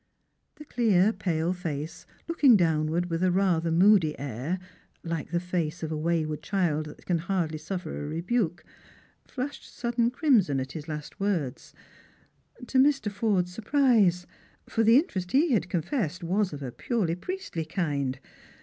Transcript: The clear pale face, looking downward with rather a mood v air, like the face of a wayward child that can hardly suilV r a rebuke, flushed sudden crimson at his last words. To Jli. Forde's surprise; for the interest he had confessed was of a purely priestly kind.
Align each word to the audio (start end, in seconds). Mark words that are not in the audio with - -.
The 0.55 0.65
clear 0.65 1.13
pale 1.13 1.53
face, 1.53 2.07
looking 2.27 2.57
downward 2.57 3.07
with 3.11 3.21
rather 3.23 3.69
a 3.69 3.71
mood 3.71 4.01
v 4.01 4.17
air, 4.17 4.57
like 5.03 5.29
the 5.29 5.39
face 5.39 5.83
of 5.83 5.91
a 5.91 5.95
wayward 5.95 6.41
child 6.41 6.87
that 6.87 7.05
can 7.05 7.19
hardly 7.19 7.59
suilV 7.59 7.85
r 7.85 7.91
a 7.97 8.07
rebuke, 8.07 8.63
flushed 9.27 9.63
sudden 9.71 10.09
crimson 10.09 10.59
at 10.59 10.71
his 10.71 10.87
last 10.87 11.19
words. 11.19 11.75
To 12.65 12.79
Jli. 12.79 13.11
Forde's 13.11 13.53
surprise; 13.53 14.25
for 14.67 14.81
the 14.81 14.97
interest 14.97 15.33
he 15.33 15.51
had 15.51 15.69
confessed 15.69 16.23
was 16.23 16.51
of 16.51 16.63
a 16.63 16.71
purely 16.71 17.13
priestly 17.13 17.63
kind. 17.65 18.17